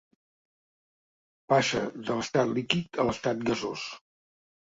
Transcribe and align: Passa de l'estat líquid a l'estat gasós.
Passa 1.53 1.81
de 2.07 2.17
l'estat 2.21 2.55
líquid 2.55 2.99
a 3.05 3.07
l'estat 3.11 3.45
gasós. 3.53 3.87